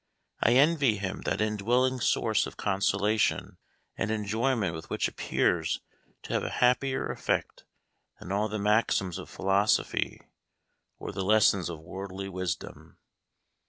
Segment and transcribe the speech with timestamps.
[0.41, 3.59] I envy him that indwelling source of consolation
[3.95, 5.79] and enjoyment which appears
[6.23, 7.65] to have a happier effect
[8.19, 10.19] than all the maxims of philosophy
[10.97, 12.97] or the lessons of worldly wisdom."